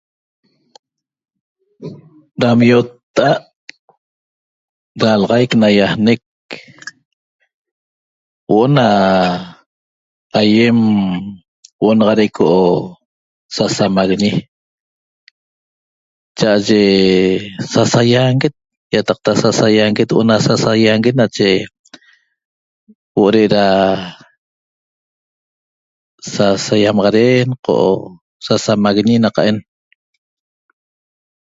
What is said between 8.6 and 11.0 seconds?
na aiem